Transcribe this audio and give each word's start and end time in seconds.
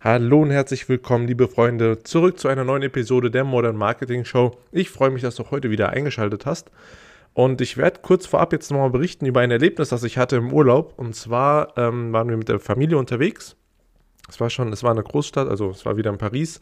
Hallo 0.00 0.42
und 0.42 0.52
herzlich 0.52 0.88
willkommen, 0.88 1.26
liebe 1.26 1.48
Freunde, 1.48 2.04
zurück 2.04 2.38
zu 2.38 2.46
einer 2.46 2.62
neuen 2.62 2.84
Episode 2.84 3.32
der 3.32 3.42
Modern 3.42 3.74
Marketing 3.74 4.24
Show. 4.24 4.56
Ich 4.70 4.90
freue 4.90 5.10
mich, 5.10 5.22
dass 5.22 5.34
du 5.34 5.50
heute 5.50 5.72
wieder 5.72 5.88
eingeschaltet 5.88 6.46
hast. 6.46 6.70
Und 7.34 7.60
ich 7.60 7.76
werde 7.76 7.98
kurz 8.00 8.24
vorab 8.24 8.52
jetzt 8.52 8.70
nochmal 8.70 8.90
berichten 8.90 9.26
über 9.26 9.40
ein 9.40 9.50
Erlebnis, 9.50 9.88
das 9.88 10.04
ich 10.04 10.16
hatte 10.16 10.36
im 10.36 10.52
Urlaub. 10.52 10.94
Und 10.96 11.16
zwar 11.16 11.76
ähm, 11.76 12.12
waren 12.12 12.28
wir 12.28 12.36
mit 12.36 12.48
der 12.48 12.60
Familie 12.60 12.96
unterwegs. 12.96 13.56
Es 14.28 14.38
war 14.38 14.50
schon, 14.50 14.72
es 14.72 14.84
war 14.84 14.92
eine 14.92 15.02
Großstadt, 15.02 15.48
also 15.48 15.70
es 15.70 15.84
war 15.84 15.96
wieder 15.96 16.10
in 16.10 16.18
Paris. 16.18 16.60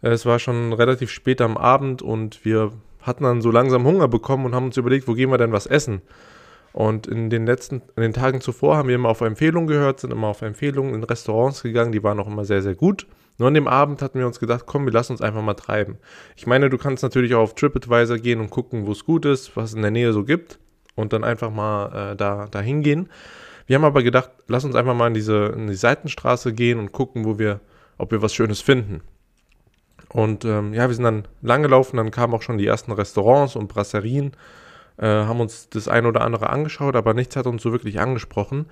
Es 0.00 0.24
war 0.24 0.38
schon 0.38 0.72
relativ 0.72 1.10
spät 1.10 1.42
am 1.42 1.58
Abend 1.58 2.00
und 2.00 2.42
wir 2.42 2.72
hatten 3.02 3.24
dann 3.24 3.42
so 3.42 3.50
langsam 3.50 3.84
Hunger 3.84 4.08
bekommen 4.08 4.46
und 4.46 4.54
haben 4.54 4.64
uns 4.64 4.78
überlegt, 4.78 5.06
wo 5.08 5.12
gehen 5.12 5.28
wir 5.28 5.36
denn 5.36 5.52
was 5.52 5.66
essen? 5.66 6.00
Und 6.72 7.06
in 7.06 7.28
den 7.28 7.46
letzten, 7.46 7.82
in 7.96 8.02
den 8.02 8.12
Tagen 8.14 8.40
zuvor 8.40 8.76
haben 8.76 8.88
wir 8.88 8.94
immer 8.94 9.10
auf 9.10 9.20
Empfehlungen 9.20 9.66
gehört, 9.66 10.00
sind 10.00 10.12
immer 10.12 10.28
auf 10.28 10.42
Empfehlungen 10.42 10.94
in 10.94 11.04
Restaurants 11.04 11.62
gegangen, 11.62 11.92
die 11.92 12.02
waren 12.02 12.18
auch 12.18 12.26
immer 12.26 12.44
sehr, 12.44 12.62
sehr 12.62 12.74
gut. 12.74 13.06
Nur 13.38 13.48
an 13.48 13.54
dem 13.54 13.68
Abend 13.68 14.02
hatten 14.02 14.18
wir 14.18 14.26
uns 14.26 14.40
gedacht, 14.40 14.64
komm, 14.66 14.84
wir 14.84 14.92
lassen 14.92 15.12
uns 15.12 15.22
einfach 15.22 15.42
mal 15.42 15.54
treiben. 15.54 15.98
Ich 16.36 16.46
meine, 16.46 16.70
du 16.70 16.78
kannst 16.78 17.02
natürlich 17.02 17.34
auch 17.34 17.42
auf 17.42 17.54
TripAdvisor 17.54 18.18
gehen 18.18 18.40
und 18.40 18.50
gucken, 18.50 18.86
wo 18.86 18.92
es 18.92 19.04
gut 19.04 19.24
ist, 19.24 19.56
was 19.56 19.70
es 19.70 19.74
in 19.74 19.82
der 19.82 19.90
Nähe 19.90 20.12
so 20.12 20.24
gibt 20.24 20.58
und 20.94 21.12
dann 21.12 21.24
einfach 21.24 21.50
mal 21.50 22.12
äh, 22.12 22.16
da, 22.16 22.46
da 22.50 22.60
hingehen. 22.60 23.08
Wir 23.66 23.76
haben 23.76 23.84
aber 23.84 24.02
gedacht, 24.02 24.30
lass 24.48 24.64
uns 24.64 24.74
einfach 24.74 24.94
mal 24.94 25.08
in 25.08 25.14
diese 25.14 25.46
in 25.56 25.66
die 25.66 25.74
Seitenstraße 25.74 26.52
gehen 26.52 26.78
und 26.78 26.92
gucken, 26.92 27.24
wo 27.24 27.38
wir, 27.38 27.60
ob 27.98 28.10
wir 28.10 28.22
was 28.22 28.34
Schönes 28.34 28.60
finden. 28.60 29.02
Und 30.08 30.44
ähm, 30.44 30.74
ja, 30.74 30.88
wir 30.88 30.94
sind 30.94 31.04
dann 31.04 31.28
lang 31.40 31.62
gelaufen, 31.62 31.96
dann 31.96 32.10
kamen 32.10 32.34
auch 32.34 32.42
schon 32.42 32.58
die 32.58 32.66
ersten 32.66 32.92
Restaurants 32.92 33.56
und 33.56 33.68
Brasserien 33.68 34.32
äh, 34.98 35.06
haben 35.06 35.40
uns 35.40 35.68
das 35.68 35.88
ein 35.88 36.06
oder 36.06 36.22
andere 36.22 36.50
angeschaut, 36.50 36.96
aber 36.96 37.14
nichts 37.14 37.36
hat 37.36 37.46
uns 37.46 37.62
so 37.62 37.72
wirklich 37.72 38.00
angesprochen. 38.00 38.66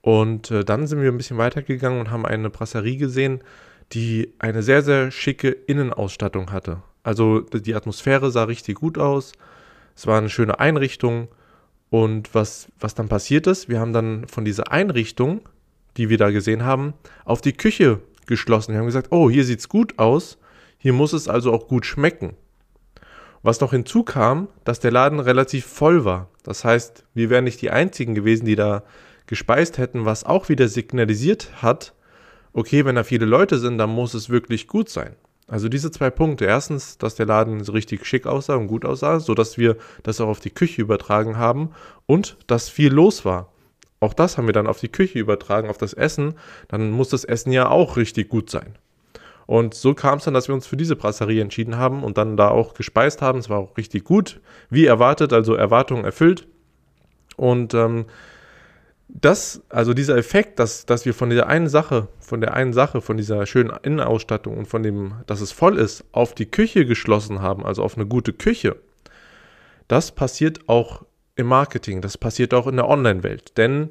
Und 0.00 0.50
äh, 0.50 0.64
dann 0.64 0.86
sind 0.86 1.00
wir 1.00 1.10
ein 1.10 1.16
bisschen 1.16 1.38
weitergegangen 1.38 2.00
und 2.00 2.10
haben 2.10 2.26
eine 2.26 2.50
Brasserie 2.50 2.96
gesehen, 2.96 3.40
die 3.92 4.32
eine 4.38 4.62
sehr, 4.62 4.82
sehr 4.82 5.10
schicke 5.10 5.50
Innenausstattung 5.50 6.50
hatte. 6.50 6.82
Also 7.02 7.40
die 7.40 7.74
Atmosphäre 7.74 8.30
sah 8.30 8.44
richtig 8.44 8.76
gut 8.76 8.98
aus. 8.98 9.32
Es 9.94 10.06
war 10.06 10.18
eine 10.18 10.30
schöne 10.30 10.60
Einrichtung. 10.60 11.28
Und 11.90 12.34
was, 12.34 12.68
was 12.80 12.94
dann 12.94 13.08
passiert 13.08 13.46
ist, 13.46 13.68
wir 13.68 13.78
haben 13.78 13.92
dann 13.92 14.26
von 14.26 14.44
dieser 14.44 14.72
Einrichtung, 14.72 15.42
die 15.98 16.08
wir 16.08 16.16
da 16.16 16.30
gesehen 16.30 16.64
haben, 16.64 16.94
auf 17.24 17.42
die 17.42 17.52
Küche 17.52 18.00
geschlossen. 18.26 18.72
Wir 18.72 18.78
haben 18.78 18.86
gesagt, 18.86 19.08
oh, 19.10 19.28
hier 19.28 19.44
sieht 19.44 19.58
es 19.58 19.68
gut 19.68 19.98
aus. 19.98 20.38
Hier 20.78 20.94
muss 20.94 21.12
es 21.12 21.28
also 21.28 21.52
auch 21.52 21.68
gut 21.68 21.84
schmecken. 21.84 22.34
Was 23.42 23.60
noch 23.60 23.72
hinzukam, 23.72 24.48
dass 24.64 24.80
der 24.80 24.92
Laden 24.92 25.20
relativ 25.20 25.66
voll 25.66 26.04
war. 26.04 26.28
Das 26.44 26.64
heißt, 26.64 27.04
wir 27.14 27.30
wären 27.30 27.44
nicht 27.44 27.60
die 27.60 27.70
einzigen 27.70 28.14
gewesen, 28.14 28.44
die 28.44 28.56
da 28.56 28.84
gespeist 29.26 29.78
hätten, 29.78 30.04
was 30.04 30.24
auch 30.24 30.48
wieder 30.48 30.68
signalisiert 30.68 31.50
hat, 31.62 31.94
okay, 32.52 32.84
wenn 32.84 32.96
da 32.96 33.04
viele 33.04 33.26
Leute 33.26 33.58
sind, 33.58 33.78
dann 33.78 33.90
muss 33.90 34.14
es 34.14 34.28
wirklich 34.28 34.66
gut 34.66 34.88
sein. 34.88 35.16
Also 35.48 35.68
diese 35.68 35.90
zwei 35.90 36.10
Punkte. 36.10 36.44
Erstens, 36.44 36.98
dass 36.98 37.14
der 37.14 37.26
Laden 37.26 37.62
so 37.64 37.72
richtig 37.72 38.06
schick 38.06 38.26
aussah 38.26 38.54
und 38.54 38.68
gut 38.68 38.84
aussah, 38.84 39.20
sodass 39.20 39.58
wir 39.58 39.76
das 40.02 40.20
auch 40.20 40.28
auf 40.28 40.40
die 40.40 40.50
Küche 40.50 40.82
übertragen 40.82 41.36
haben 41.36 41.70
und 42.06 42.36
dass 42.46 42.68
viel 42.68 42.92
los 42.92 43.24
war. 43.24 43.52
Auch 44.00 44.14
das 44.14 44.36
haben 44.36 44.46
wir 44.46 44.52
dann 44.52 44.66
auf 44.66 44.80
die 44.80 44.88
Küche 44.88 45.18
übertragen, 45.18 45.68
auf 45.68 45.78
das 45.78 45.92
Essen. 45.92 46.34
Dann 46.68 46.90
muss 46.90 47.08
das 47.08 47.24
Essen 47.24 47.52
ja 47.52 47.68
auch 47.68 47.96
richtig 47.96 48.28
gut 48.28 48.50
sein. 48.50 48.76
Und 49.46 49.74
so 49.74 49.94
kam 49.94 50.18
es 50.18 50.24
dann, 50.24 50.34
dass 50.34 50.48
wir 50.48 50.54
uns 50.54 50.66
für 50.66 50.76
diese 50.76 50.96
Brasserie 50.96 51.42
entschieden 51.42 51.76
haben 51.76 52.04
und 52.04 52.18
dann 52.18 52.36
da 52.36 52.48
auch 52.48 52.74
gespeist 52.74 53.22
haben. 53.22 53.38
Es 53.38 53.48
war 53.48 53.58
auch 53.58 53.76
richtig 53.76 54.04
gut, 54.04 54.40
wie 54.70 54.86
erwartet, 54.86 55.32
also 55.32 55.54
Erwartungen 55.54 56.04
erfüllt. 56.04 56.46
Und 57.36 57.74
ähm, 57.74 58.06
das, 59.08 59.62
also 59.68 59.94
dieser 59.94 60.16
Effekt, 60.16 60.58
dass, 60.58 60.86
dass 60.86 61.04
wir 61.04 61.12
von 61.12 61.28
dieser 61.28 61.46
einen 61.46 61.68
Sache, 61.68 62.08
von 62.18 62.40
der 62.40 62.54
einen 62.54 62.72
Sache, 62.72 63.00
von 63.00 63.16
dieser 63.16 63.44
schönen 63.46 63.72
Innenausstattung 63.82 64.56
und 64.56 64.66
von 64.66 64.82
dem, 64.82 65.14
dass 65.26 65.40
es 65.40 65.52
voll 65.52 65.78
ist, 65.78 66.04
auf 66.12 66.34
die 66.34 66.46
Küche 66.46 66.86
geschlossen 66.86 67.42
haben, 67.42 67.64
also 67.64 67.82
auf 67.82 67.96
eine 67.96 68.06
gute 68.06 68.32
Küche, 68.32 68.76
das 69.88 70.12
passiert 70.12 70.68
auch 70.68 71.04
im 71.36 71.46
Marketing, 71.46 72.00
das 72.00 72.16
passiert 72.16 72.54
auch 72.54 72.66
in 72.66 72.76
der 72.76 72.88
Online-Welt. 72.88 73.58
Denn 73.58 73.90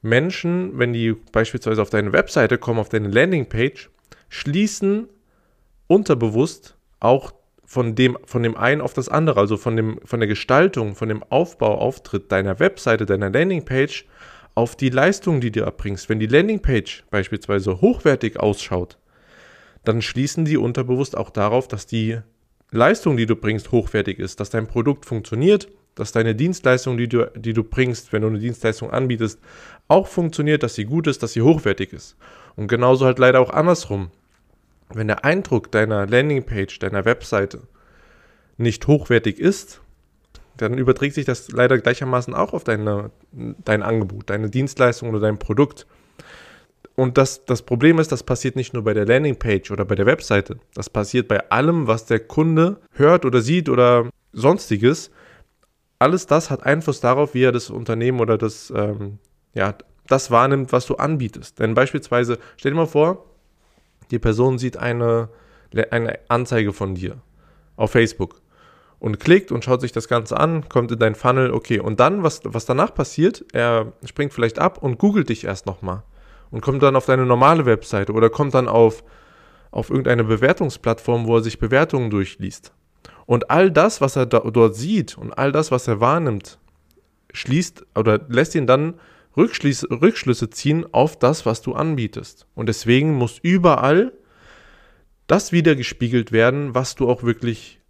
Menschen, 0.00 0.78
wenn 0.78 0.92
die 0.92 1.14
beispielsweise 1.32 1.82
auf 1.82 1.90
deine 1.90 2.12
Webseite 2.12 2.56
kommen, 2.56 2.80
auf 2.80 2.88
deine 2.88 3.08
Landingpage, 3.08 3.90
schließen 4.28 5.08
unterbewusst 5.86 6.76
auch 7.00 7.32
von 7.64 7.94
dem, 7.94 8.16
von 8.24 8.42
dem 8.42 8.56
einen 8.56 8.80
auf 8.80 8.94
das 8.94 9.08
andere, 9.08 9.40
also 9.40 9.56
von, 9.56 9.76
dem, 9.76 10.00
von 10.04 10.20
der 10.20 10.28
Gestaltung, 10.28 10.94
von 10.94 11.08
dem 11.08 11.22
Aufbau, 11.24 11.78
Auftritt 11.78 12.32
deiner 12.32 12.60
Webseite, 12.60 13.04
deiner 13.04 13.30
Landingpage 13.30 14.06
auf 14.54 14.74
die 14.74 14.88
Leistung, 14.88 15.40
die 15.40 15.50
du 15.50 15.60
erbringst. 15.60 16.08
Wenn 16.08 16.18
die 16.18 16.26
Landingpage 16.26 17.04
beispielsweise 17.10 17.80
hochwertig 17.80 18.40
ausschaut, 18.40 18.98
dann 19.84 20.02
schließen 20.02 20.44
die 20.44 20.56
unterbewusst 20.56 21.16
auch 21.16 21.30
darauf, 21.30 21.68
dass 21.68 21.86
die 21.86 22.18
Leistung, 22.70 23.16
die 23.16 23.26
du 23.26 23.36
bringst, 23.36 23.70
hochwertig 23.70 24.18
ist, 24.18 24.40
dass 24.40 24.50
dein 24.50 24.66
Produkt 24.66 25.06
funktioniert, 25.06 25.68
dass 25.94 26.12
deine 26.12 26.34
Dienstleistung, 26.34 26.96
die 26.96 27.08
du, 27.08 27.30
die 27.36 27.52
du 27.52 27.64
bringst, 27.64 28.12
wenn 28.12 28.22
du 28.22 28.28
eine 28.28 28.38
Dienstleistung 28.38 28.90
anbietest, 28.90 29.40
auch 29.88 30.06
funktioniert, 30.06 30.62
dass 30.62 30.74
sie 30.74 30.84
gut 30.84 31.06
ist, 31.06 31.22
dass 31.22 31.32
sie 31.32 31.42
hochwertig 31.42 31.92
ist. 31.92 32.16
Und 32.56 32.68
genauso 32.68 33.04
halt 33.04 33.18
leider 33.18 33.40
auch 33.40 33.50
andersrum 33.50 34.10
wenn 34.92 35.08
der 35.08 35.24
Eindruck 35.24 35.70
deiner 35.70 36.06
Landingpage, 36.06 36.78
deiner 36.78 37.04
Webseite 37.04 37.62
nicht 38.56 38.86
hochwertig 38.86 39.38
ist, 39.38 39.80
dann 40.56 40.76
überträgt 40.76 41.14
sich 41.14 41.24
das 41.24 41.50
leider 41.50 41.78
gleichermaßen 41.78 42.34
auch 42.34 42.52
auf 42.52 42.64
deine, 42.64 43.10
dein 43.32 43.82
Angebot, 43.82 44.30
deine 44.30 44.50
Dienstleistung 44.50 45.10
oder 45.10 45.20
dein 45.20 45.38
Produkt. 45.38 45.86
Und 46.96 47.16
das, 47.16 47.44
das 47.44 47.62
Problem 47.62 48.00
ist, 48.00 48.10
das 48.10 48.24
passiert 48.24 48.56
nicht 48.56 48.74
nur 48.74 48.82
bei 48.82 48.92
der 48.92 49.06
Landingpage 49.06 49.70
oder 49.70 49.84
bei 49.84 49.94
der 49.94 50.06
Webseite. 50.06 50.58
Das 50.74 50.90
passiert 50.90 51.28
bei 51.28 51.48
allem, 51.50 51.86
was 51.86 52.06
der 52.06 52.18
Kunde 52.18 52.80
hört 52.92 53.24
oder 53.24 53.40
sieht 53.40 53.68
oder 53.68 54.10
sonstiges. 54.32 55.12
Alles 56.00 56.26
das 56.26 56.50
hat 56.50 56.64
Einfluss 56.66 57.00
darauf, 57.00 57.34
wie 57.34 57.44
er 57.44 57.52
das 57.52 57.70
Unternehmen 57.70 58.18
oder 58.18 58.36
das, 58.36 58.72
ähm, 58.74 59.18
ja, 59.54 59.74
das 60.08 60.32
wahrnimmt, 60.32 60.72
was 60.72 60.86
du 60.86 60.96
anbietest. 60.96 61.60
Denn 61.60 61.74
beispielsweise, 61.74 62.38
stell 62.56 62.72
dir 62.72 62.78
mal 62.78 62.86
vor, 62.86 63.24
die 64.10 64.18
Person 64.18 64.58
sieht 64.58 64.76
eine, 64.76 65.28
eine 65.90 66.18
Anzeige 66.28 66.72
von 66.72 66.94
dir 66.94 67.18
auf 67.76 67.92
Facebook 67.92 68.40
und 68.98 69.20
klickt 69.20 69.52
und 69.52 69.64
schaut 69.64 69.80
sich 69.80 69.92
das 69.92 70.08
Ganze 70.08 70.38
an, 70.38 70.68
kommt 70.68 70.90
in 70.90 70.98
dein 70.98 71.14
Funnel, 71.14 71.52
okay. 71.52 71.78
Und 71.78 72.00
dann, 72.00 72.22
was, 72.22 72.40
was 72.44 72.66
danach 72.66 72.94
passiert, 72.94 73.44
er 73.52 73.92
springt 74.04 74.32
vielleicht 74.32 74.58
ab 74.58 74.82
und 74.82 74.98
googelt 74.98 75.28
dich 75.28 75.44
erst 75.44 75.66
nochmal 75.66 76.02
und 76.50 76.60
kommt 76.60 76.82
dann 76.82 76.96
auf 76.96 77.06
deine 77.06 77.26
normale 77.26 77.66
Webseite 77.66 78.12
oder 78.12 78.30
kommt 78.30 78.54
dann 78.54 78.68
auf, 78.68 79.04
auf 79.70 79.90
irgendeine 79.90 80.24
Bewertungsplattform, 80.24 81.26
wo 81.26 81.36
er 81.36 81.42
sich 81.42 81.58
Bewertungen 81.58 82.10
durchliest. 82.10 82.72
Und 83.26 83.50
all 83.50 83.70
das, 83.70 84.00
was 84.00 84.16
er 84.16 84.26
da, 84.26 84.40
dort 84.40 84.74
sieht 84.74 85.18
und 85.18 85.36
all 85.36 85.52
das, 85.52 85.70
was 85.70 85.86
er 85.86 86.00
wahrnimmt, 86.00 86.58
schließt 87.32 87.84
oder 87.94 88.20
lässt 88.28 88.54
ihn 88.54 88.66
dann 88.66 88.94
Rückschlüsse, 89.38 89.88
Rückschlüsse 89.90 90.50
ziehen 90.50 90.84
auf 90.92 91.18
das, 91.18 91.46
was 91.46 91.62
du 91.62 91.74
anbietest. 91.74 92.46
Und 92.54 92.68
deswegen 92.68 93.14
muss 93.14 93.38
überall 93.40 94.12
das 95.28 95.52
wieder 95.52 95.76
gespiegelt 95.76 96.32
werden, 96.32 96.74
was 96.74 96.96
du 96.96 97.08
auch 97.08 97.22
wirklich, 97.22 97.80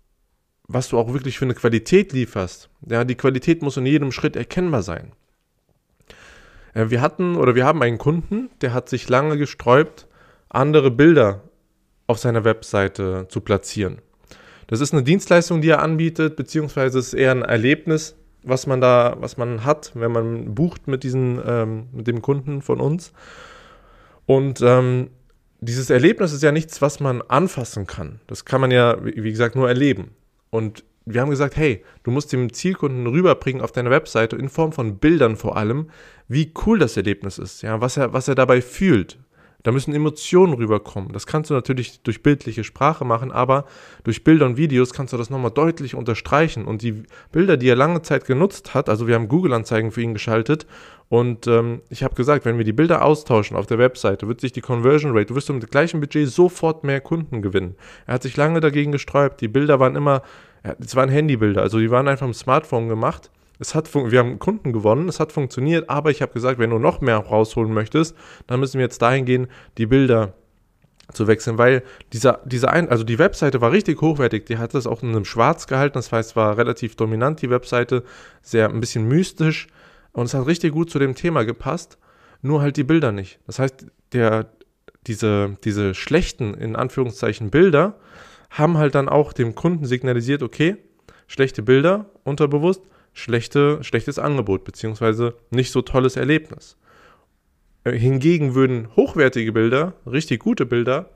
was 0.68 0.88
du 0.88 0.98
auch 0.98 1.12
wirklich 1.12 1.38
für 1.38 1.46
eine 1.46 1.54
Qualität 1.54 2.12
lieferst. 2.12 2.68
Ja, 2.86 3.04
die 3.04 3.14
Qualität 3.14 3.62
muss 3.62 3.76
in 3.76 3.86
jedem 3.86 4.12
Schritt 4.12 4.36
erkennbar 4.36 4.82
sein. 4.82 5.12
Äh, 6.74 6.90
wir 6.90 7.00
hatten 7.00 7.36
oder 7.36 7.54
wir 7.54 7.64
haben 7.64 7.82
einen 7.82 7.98
Kunden, 7.98 8.50
der 8.60 8.74
hat 8.74 8.88
sich 8.88 9.08
lange 9.08 9.38
gesträubt, 9.38 10.06
andere 10.48 10.90
Bilder 10.90 11.42
auf 12.06 12.18
seiner 12.18 12.44
Webseite 12.44 13.26
zu 13.28 13.40
platzieren. 13.40 13.98
Das 14.66 14.80
ist 14.80 14.92
eine 14.92 15.02
Dienstleistung, 15.02 15.62
die 15.62 15.70
er 15.70 15.82
anbietet, 15.82 16.36
beziehungsweise 16.36 16.98
ist 16.98 17.14
eher 17.14 17.32
ein 17.32 17.42
Erlebnis, 17.42 18.16
was 18.42 18.66
man 18.66 18.80
da, 18.80 19.16
was 19.20 19.36
man 19.36 19.64
hat, 19.64 19.92
wenn 19.94 20.12
man 20.12 20.54
bucht 20.54 20.88
mit 20.88 21.02
diesen, 21.02 21.40
ähm, 21.44 21.88
mit 21.92 22.06
dem 22.06 22.22
Kunden 22.22 22.62
von 22.62 22.80
uns. 22.80 23.12
Und 24.26 24.60
ähm, 24.62 25.10
dieses 25.60 25.90
Erlebnis 25.90 26.32
ist 26.32 26.42
ja 26.42 26.52
nichts, 26.52 26.80
was 26.80 27.00
man 27.00 27.22
anfassen 27.22 27.86
kann. 27.86 28.20
Das 28.26 28.44
kann 28.44 28.60
man 28.60 28.70
ja, 28.70 28.96
wie 29.02 29.30
gesagt, 29.30 29.56
nur 29.56 29.68
erleben. 29.68 30.12
Und 30.50 30.84
wir 31.04 31.20
haben 31.20 31.30
gesagt, 31.30 31.56
hey, 31.56 31.84
du 32.02 32.10
musst 32.10 32.32
dem 32.32 32.52
Zielkunden 32.52 33.06
rüberbringen 33.06 33.62
auf 33.62 33.72
deiner 33.72 33.90
Webseite 33.90 34.36
in 34.36 34.48
Form 34.48 34.72
von 34.72 34.98
Bildern 34.98 35.36
vor 35.36 35.56
allem, 35.56 35.90
wie 36.28 36.52
cool 36.66 36.78
das 36.78 36.96
Erlebnis 36.96 37.38
ist, 37.38 37.62
ja, 37.62 37.80
was 37.80 37.96
er, 37.96 38.12
was 38.12 38.28
er 38.28 38.34
dabei 38.34 38.60
fühlt, 38.60 39.18
da 39.64 39.72
müssen 39.72 39.92
Emotionen 39.92 40.54
rüberkommen. 40.54 41.12
Das 41.12 41.26
kannst 41.26 41.50
du 41.50 41.54
natürlich 41.54 42.00
durch 42.02 42.22
bildliche 42.22 42.62
Sprache 42.62 43.04
machen, 43.04 43.32
aber 43.32 43.64
durch 44.04 44.22
Bilder 44.22 44.46
und 44.46 44.56
Videos 44.56 44.92
kannst 44.92 45.12
du 45.12 45.16
das 45.16 45.30
nochmal 45.30 45.50
deutlich 45.50 45.96
unterstreichen. 45.96 46.64
Und 46.64 46.82
die 46.82 47.02
Bilder, 47.32 47.56
die 47.56 47.68
er 47.68 47.74
lange 47.74 48.02
Zeit 48.02 48.24
genutzt 48.24 48.74
hat, 48.74 48.88
also 48.88 49.08
wir 49.08 49.16
haben 49.16 49.28
Google-Anzeigen 49.28 49.90
für 49.90 50.00
ihn 50.00 50.14
geschaltet 50.14 50.66
und 51.08 51.46
ähm, 51.46 51.80
ich 51.88 52.04
habe 52.04 52.14
gesagt, 52.14 52.44
wenn 52.44 52.58
wir 52.58 52.64
die 52.64 52.72
Bilder 52.72 53.04
austauschen 53.04 53.56
auf 53.56 53.66
der 53.66 53.78
Webseite, 53.78 54.28
wird 54.28 54.40
sich 54.40 54.52
die 54.52 54.60
Conversion 54.60 55.12
Rate, 55.12 55.26
du 55.26 55.34
wirst 55.34 55.50
mit 55.50 55.62
dem 55.62 55.70
gleichen 55.70 56.00
Budget 56.00 56.28
sofort 56.28 56.84
mehr 56.84 57.00
Kunden 57.00 57.42
gewinnen. 57.42 57.74
Er 58.06 58.14
hat 58.14 58.22
sich 58.22 58.36
lange 58.36 58.60
dagegen 58.60 58.92
gesträubt. 58.92 59.40
Die 59.40 59.48
Bilder 59.48 59.80
waren 59.80 59.96
immer, 59.96 60.22
es 60.62 60.94
waren 60.94 61.08
Handybilder, 61.08 61.62
also 61.62 61.78
die 61.78 61.90
waren 61.90 62.06
einfach 62.06 62.26
im 62.26 62.34
Smartphone 62.34 62.88
gemacht 62.88 63.30
es 63.58 63.74
hat 63.74 63.92
wir 63.94 64.18
haben 64.18 64.38
Kunden 64.38 64.72
gewonnen, 64.72 65.08
es 65.08 65.20
hat 65.20 65.32
funktioniert, 65.32 65.90
aber 65.90 66.10
ich 66.10 66.22
habe 66.22 66.32
gesagt, 66.32 66.58
wenn 66.58 66.70
du 66.70 66.78
noch 66.78 67.00
mehr 67.00 67.16
rausholen 67.16 67.72
möchtest, 67.72 68.16
dann 68.46 68.60
müssen 68.60 68.78
wir 68.78 68.84
jetzt 68.84 69.02
dahin 69.02 69.24
gehen, 69.24 69.48
die 69.78 69.86
Bilder 69.86 70.34
zu 71.12 71.26
wechseln, 71.26 71.58
weil 71.58 71.82
dieser, 72.12 72.40
dieser 72.44 72.70
ein, 72.70 72.88
also 72.88 73.02
die 73.02 73.18
Webseite 73.18 73.60
war 73.60 73.72
richtig 73.72 74.00
hochwertig, 74.00 74.46
die 74.46 74.58
hat 74.58 74.74
das 74.74 74.86
auch 74.86 75.02
in 75.02 75.08
einem 75.10 75.24
Schwarz 75.24 75.66
gehalten, 75.66 75.94
das 75.94 76.12
heißt, 76.12 76.36
war 76.36 76.58
relativ 76.58 76.96
dominant, 76.96 77.40
die 77.40 77.50
Webseite, 77.50 78.04
sehr 78.42 78.68
ein 78.68 78.80
bisschen 78.80 79.08
mystisch 79.08 79.68
und 80.12 80.26
es 80.26 80.34
hat 80.34 80.46
richtig 80.46 80.72
gut 80.72 80.90
zu 80.90 80.98
dem 80.98 81.14
Thema 81.14 81.44
gepasst, 81.44 81.98
nur 82.42 82.60
halt 82.60 82.76
die 82.76 82.84
Bilder 82.84 83.10
nicht. 83.10 83.40
Das 83.46 83.58
heißt, 83.58 83.86
der, 84.12 84.50
diese, 85.06 85.56
diese 85.64 85.94
schlechten, 85.94 86.54
in 86.54 86.76
Anführungszeichen, 86.76 87.50
Bilder 87.50 87.98
haben 88.50 88.76
halt 88.76 88.94
dann 88.94 89.08
auch 89.08 89.32
dem 89.32 89.54
Kunden 89.54 89.86
signalisiert, 89.86 90.42
okay, 90.42 90.76
schlechte 91.26 91.62
Bilder, 91.62 92.06
unterbewusst, 92.24 92.82
schlechte, 93.18 93.82
schlechtes 93.82 94.18
Angebot, 94.18 94.64
beziehungsweise 94.64 95.34
nicht 95.50 95.72
so 95.72 95.82
tolles 95.82 96.16
Erlebnis. 96.16 96.76
Äh, 97.84 97.92
hingegen 97.92 98.54
würden 98.54 98.88
hochwertige 98.96 99.52
Bilder, 99.52 99.94
richtig 100.06 100.40
gute 100.40 100.66
Bilder, 100.66 101.10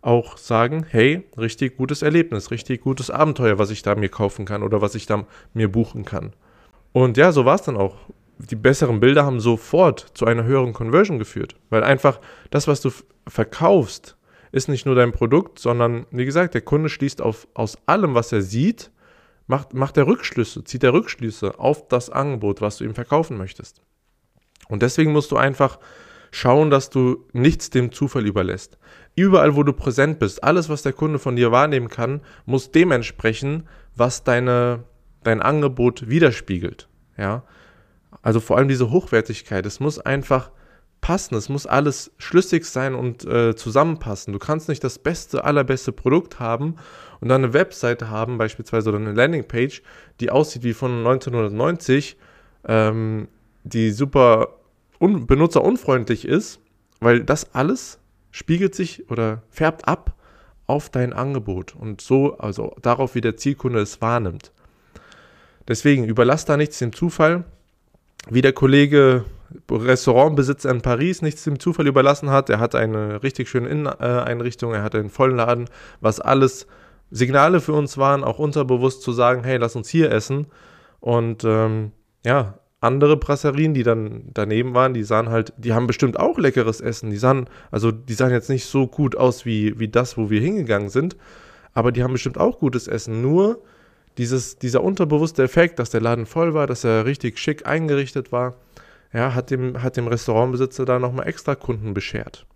auch 0.00 0.36
sagen, 0.36 0.84
hey, 0.88 1.24
richtig 1.36 1.76
gutes 1.76 2.02
Erlebnis, 2.02 2.50
richtig 2.50 2.80
gutes 2.80 3.10
Abenteuer, 3.10 3.58
was 3.58 3.70
ich 3.70 3.82
da 3.82 3.94
mir 3.94 4.08
kaufen 4.08 4.44
kann 4.44 4.62
oder 4.62 4.80
was 4.80 4.94
ich 4.94 5.06
da 5.06 5.26
mir 5.54 5.70
buchen 5.70 6.04
kann. 6.04 6.32
Und 6.92 7.16
ja, 7.16 7.32
so 7.32 7.44
war 7.44 7.54
es 7.54 7.62
dann 7.62 7.76
auch. 7.76 7.96
Die 8.38 8.56
besseren 8.56 8.98
Bilder 8.98 9.24
haben 9.24 9.38
sofort 9.38 10.06
zu 10.14 10.26
einer 10.26 10.44
höheren 10.44 10.72
Conversion 10.72 11.18
geführt, 11.18 11.54
weil 11.70 11.84
einfach 11.84 12.20
das, 12.50 12.66
was 12.66 12.80
du 12.80 12.90
verkaufst, 13.28 14.16
ist 14.50 14.68
nicht 14.68 14.86
nur 14.86 14.94
dein 14.94 15.12
Produkt, 15.12 15.58
sondern 15.58 16.06
wie 16.10 16.24
gesagt, 16.24 16.54
der 16.54 16.60
Kunde 16.60 16.88
schließt 16.88 17.22
auf, 17.22 17.46
aus 17.54 17.78
allem, 17.86 18.14
was 18.14 18.32
er 18.32 18.42
sieht, 18.42 18.90
macht, 19.46 19.74
macht 19.74 19.96
er 19.96 20.06
Rückschlüsse, 20.06 20.64
zieht 20.64 20.84
er 20.84 20.92
Rückschlüsse 20.92 21.58
auf 21.58 21.88
das 21.88 22.10
Angebot, 22.10 22.60
was 22.60 22.78
du 22.78 22.84
ihm 22.84 22.94
verkaufen 22.94 23.36
möchtest. 23.36 23.82
Und 24.68 24.82
deswegen 24.82 25.12
musst 25.12 25.30
du 25.30 25.36
einfach 25.36 25.78
schauen, 26.30 26.70
dass 26.70 26.90
du 26.90 27.26
nichts 27.32 27.70
dem 27.70 27.92
Zufall 27.92 28.26
überlässt. 28.26 28.78
Überall, 29.14 29.54
wo 29.54 29.62
du 29.62 29.72
präsent 29.72 30.18
bist, 30.18 30.42
alles, 30.42 30.68
was 30.68 30.82
der 30.82 30.94
Kunde 30.94 31.18
von 31.18 31.36
dir 31.36 31.52
wahrnehmen 31.52 31.88
kann, 31.88 32.22
muss 32.46 32.70
dementsprechend, 32.70 33.64
was 33.94 34.24
deine, 34.24 34.84
dein 35.22 35.42
Angebot 35.42 36.08
widerspiegelt. 36.08 36.88
Ja? 37.18 37.44
Also 38.22 38.40
vor 38.40 38.56
allem 38.56 38.68
diese 38.68 38.90
Hochwertigkeit. 38.90 39.66
Es 39.66 39.80
muss 39.80 39.98
einfach 39.98 40.50
passen, 41.02 41.34
es 41.34 41.50
muss 41.50 41.66
alles 41.66 42.12
schlüssig 42.16 42.64
sein 42.64 42.94
und 42.94 43.26
äh, 43.26 43.54
zusammenpassen. 43.54 44.32
Du 44.32 44.38
kannst 44.38 44.70
nicht 44.70 44.82
das 44.82 44.98
beste, 44.98 45.44
allerbeste 45.44 45.92
Produkt 45.92 46.40
haben 46.40 46.76
und 47.20 47.28
dann 47.28 47.44
eine 47.44 47.52
Webseite 47.52 48.08
haben, 48.08 48.38
beispielsweise 48.38 48.88
oder 48.88 48.98
eine 48.98 49.12
Landingpage, 49.12 49.82
die 50.20 50.30
aussieht 50.30 50.62
wie 50.62 50.72
von 50.72 50.98
1990, 50.98 52.16
ähm, 52.66 53.28
die 53.64 53.90
super 53.90 54.60
un 54.98 55.26
benutzerunfreundlich 55.26 56.24
ist, 56.24 56.60
weil 57.00 57.24
das 57.24 57.54
alles 57.54 57.98
spiegelt 58.30 58.74
sich 58.74 59.10
oder 59.10 59.42
färbt 59.50 59.86
ab 59.86 60.14
auf 60.68 60.88
dein 60.88 61.12
Angebot 61.12 61.74
und 61.74 62.00
so, 62.00 62.38
also 62.38 62.76
darauf, 62.80 63.16
wie 63.16 63.20
der 63.20 63.36
Zielkunde 63.36 63.80
es 63.80 64.00
wahrnimmt. 64.00 64.52
Deswegen 65.66 66.04
überlass 66.04 66.44
da 66.44 66.56
nichts 66.56 66.78
dem 66.78 66.92
Zufall. 66.92 67.44
Wie 68.30 68.40
der 68.40 68.52
Kollege 68.52 69.24
Restaurantbesitzer 69.70 70.70
in 70.70 70.82
Paris 70.82 71.22
nichts 71.22 71.44
dem 71.44 71.58
Zufall 71.58 71.86
überlassen 71.86 72.30
hat. 72.30 72.50
Er 72.50 72.60
hat 72.60 72.74
eine 72.74 73.22
richtig 73.22 73.48
schöne 73.48 73.68
Inneneinrichtung, 73.68 74.74
er 74.74 74.82
hatte 74.82 74.98
einen 74.98 75.10
vollen 75.10 75.36
Laden, 75.36 75.68
was 76.00 76.20
alles 76.20 76.66
Signale 77.10 77.60
für 77.60 77.74
uns 77.74 77.98
waren, 77.98 78.24
auch 78.24 78.38
unterbewusst 78.38 79.02
zu 79.02 79.12
sagen, 79.12 79.44
hey, 79.44 79.58
lass 79.58 79.76
uns 79.76 79.88
hier 79.88 80.10
essen. 80.10 80.46
Und 81.00 81.44
ähm, 81.44 81.92
ja, 82.24 82.58
andere 82.80 83.16
Brasserien, 83.16 83.74
die 83.74 83.84
dann 83.84 84.24
daneben 84.34 84.74
waren, 84.74 84.92
die 84.92 85.04
sahen 85.04 85.28
halt, 85.28 85.52
die 85.56 85.72
haben 85.72 85.86
bestimmt 85.86 86.18
auch 86.18 86.38
leckeres 86.38 86.80
Essen. 86.80 87.10
Die 87.10 87.16
sahen, 87.16 87.48
also 87.70 87.92
die 87.92 88.14
sahen 88.14 88.32
jetzt 88.32 88.48
nicht 88.50 88.66
so 88.66 88.88
gut 88.88 89.14
aus 89.16 89.44
wie, 89.44 89.78
wie 89.78 89.88
das, 89.88 90.16
wo 90.16 90.30
wir 90.30 90.40
hingegangen 90.40 90.88
sind, 90.88 91.16
aber 91.74 91.92
die 91.92 92.02
haben 92.02 92.12
bestimmt 92.12 92.38
auch 92.38 92.58
gutes 92.58 92.88
Essen. 92.88 93.22
Nur 93.22 93.62
dieses, 94.18 94.58
dieser 94.58 94.82
unterbewusste 94.82 95.42
Effekt, 95.42 95.78
dass 95.78 95.90
der 95.90 96.00
Laden 96.00 96.26
voll 96.26 96.54
war, 96.54 96.66
dass 96.66 96.82
er 96.82 97.06
richtig 97.06 97.38
schick 97.38 97.66
eingerichtet 97.66 98.32
war, 98.32 98.54
ja, 99.12 99.34
hat 99.34 99.50
dem, 99.50 99.82
hat 99.82 99.96
dem 99.96 100.06
Restaurantbesitzer 100.06 100.84
da 100.84 100.98
nochmal 100.98 101.28
extra 101.28 101.54
Kunden 101.54 101.94
beschert. 101.94 102.46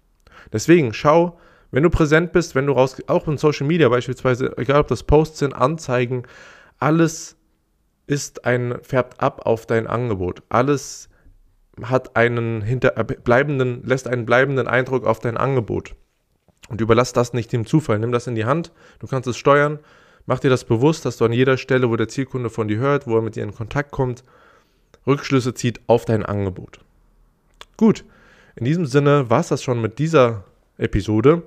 Deswegen 0.52 0.92
schau, 0.92 1.38
wenn 1.70 1.82
du 1.82 1.90
präsent 1.90 2.32
bist, 2.32 2.54
wenn 2.54 2.66
du 2.66 2.72
raus, 2.72 2.96
auch 3.08 3.28
in 3.28 3.38
Social 3.38 3.66
Media 3.66 3.88
beispielsweise, 3.88 4.56
egal 4.56 4.80
ob 4.80 4.88
das 4.88 5.02
Posts 5.02 5.38
sind, 5.40 5.52
Anzeigen, 5.52 6.22
alles 6.78 7.36
ist 8.06 8.44
ein, 8.44 8.78
färbt 8.82 9.20
ab 9.20 9.42
auf 9.44 9.66
dein 9.66 9.86
Angebot. 9.86 10.42
Alles 10.48 11.08
hat 11.82 12.16
einen 12.16 12.62
hinter, 12.62 12.96
äh, 12.96 13.04
bleibenden, 13.04 13.82
lässt 13.84 14.08
einen 14.08 14.24
bleibenden 14.24 14.68
Eindruck 14.68 15.04
auf 15.04 15.18
dein 15.18 15.36
Angebot. 15.36 15.94
Und 16.68 16.80
überlass 16.80 17.12
das 17.12 17.32
nicht 17.32 17.52
dem 17.52 17.66
Zufall. 17.66 17.98
Nimm 17.98 18.12
das 18.12 18.26
in 18.26 18.34
die 18.34 18.44
Hand. 18.44 18.72
Du 18.98 19.06
kannst 19.06 19.28
es 19.28 19.36
steuern. 19.36 19.78
Mach 20.24 20.40
dir 20.40 20.50
das 20.50 20.64
bewusst, 20.64 21.04
dass 21.04 21.16
du 21.16 21.24
an 21.24 21.32
jeder 21.32 21.56
Stelle, 21.56 21.90
wo 21.90 21.96
der 21.96 22.08
Zielkunde 22.08 22.50
von 22.50 22.66
dir 22.66 22.78
hört, 22.78 23.06
wo 23.06 23.16
er 23.16 23.22
mit 23.22 23.36
dir 23.36 23.44
in 23.44 23.54
Kontakt 23.54 23.92
kommt, 23.92 24.24
Rückschlüsse 25.06 25.54
zieht 25.54 25.80
auf 25.86 26.04
dein 26.04 26.24
Angebot. 26.24 26.80
Gut. 27.76 28.04
In 28.56 28.64
diesem 28.64 28.86
Sinne 28.86 29.28
war 29.28 29.40
es 29.40 29.48
das 29.48 29.62
schon 29.62 29.82
mit 29.82 29.98
dieser 29.98 30.44
Episode. 30.78 31.42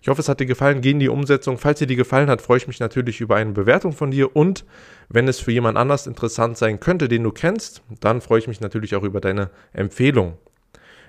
Ich 0.00 0.08
hoffe, 0.08 0.20
es 0.20 0.28
hat 0.28 0.40
dir 0.40 0.46
gefallen. 0.46 0.80
Geh 0.80 0.92
in 0.92 1.00
die 1.00 1.08
Umsetzung. 1.08 1.58
Falls 1.58 1.78
dir 1.78 1.86
die 1.86 1.96
gefallen 1.96 2.28
hat, 2.28 2.42
freue 2.42 2.58
ich 2.58 2.66
mich 2.66 2.80
natürlich 2.80 3.20
über 3.20 3.36
eine 3.36 3.52
Bewertung 3.52 3.92
von 3.92 4.10
dir. 4.10 4.34
Und 4.34 4.64
wenn 5.08 5.28
es 5.28 5.38
für 5.38 5.52
jemand 5.52 5.78
anders 5.78 6.06
interessant 6.06 6.56
sein 6.56 6.80
könnte, 6.80 7.08
den 7.08 7.22
du 7.22 7.30
kennst, 7.30 7.82
dann 8.00 8.20
freue 8.20 8.40
ich 8.40 8.48
mich 8.48 8.60
natürlich 8.60 8.96
auch 8.96 9.04
über 9.04 9.20
deine 9.20 9.50
Empfehlung. 9.72 10.38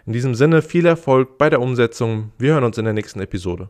In 0.06 0.14
diesem 0.14 0.36
Sinne 0.36 0.62
viel 0.62 0.86
Erfolg 0.86 1.38
bei 1.38 1.50
der 1.50 1.62
Umsetzung. 1.62 2.32
Wir 2.38 2.54
hören 2.54 2.66
uns 2.66 2.78
in 2.78 2.86
der 2.86 2.94
nächsten 2.94 3.20
Episode. 3.20 3.70